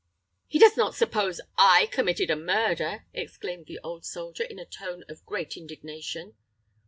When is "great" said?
5.27-5.55